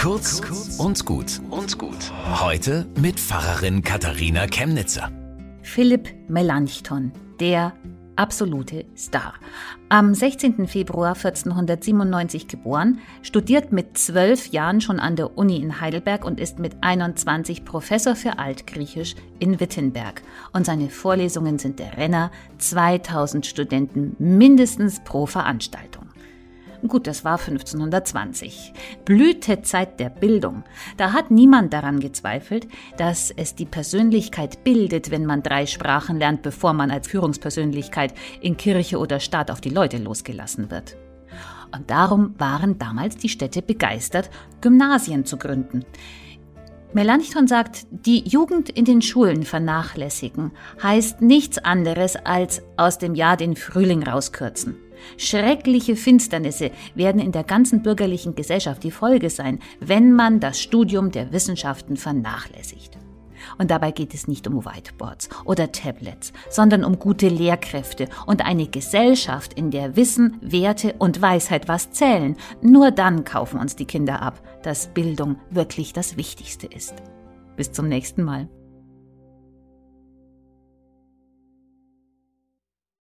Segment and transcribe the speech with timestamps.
[0.00, 0.40] Kurz
[0.78, 2.10] und gut und gut.
[2.40, 5.12] Heute mit Pfarrerin Katharina Chemnitzer.
[5.60, 7.74] Philipp Melanchthon, der
[8.16, 9.34] absolute Star.
[9.90, 10.66] Am 16.
[10.68, 16.58] Februar 1497 geboren, studiert mit zwölf Jahren schon an der Uni in Heidelberg und ist
[16.58, 20.22] mit 21 Professor für Altgriechisch in Wittenberg.
[20.54, 26.09] Und seine Vorlesungen sind der Renner, 2000 Studenten mindestens pro Veranstaltung.
[26.86, 28.72] Gut, das war 1520.
[29.04, 30.64] Blütezeit der Bildung.
[30.96, 32.66] Da hat niemand daran gezweifelt,
[32.96, 38.56] dass es die Persönlichkeit bildet, wenn man drei Sprachen lernt, bevor man als Führungspersönlichkeit in
[38.56, 40.96] Kirche oder Staat auf die Leute losgelassen wird.
[41.72, 45.84] Und darum waren damals die Städte begeistert, Gymnasien zu gründen.
[46.92, 50.50] Melanchthon sagt, die Jugend in den Schulen vernachlässigen
[50.82, 54.76] heißt nichts anderes als aus dem Jahr den Frühling rauskürzen.
[55.16, 61.10] Schreckliche Finsternisse werden in der ganzen bürgerlichen Gesellschaft die Folge sein, wenn man das Studium
[61.10, 62.98] der Wissenschaften vernachlässigt.
[63.58, 68.66] Und dabei geht es nicht um Whiteboards oder Tablets, sondern um gute Lehrkräfte und eine
[68.66, 72.36] Gesellschaft, in der Wissen, Werte und Weisheit was zählen.
[72.62, 76.94] Nur dann kaufen uns die Kinder ab, dass Bildung wirklich das Wichtigste ist.
[77.56, 78.48] Bis zum nächsten Mal.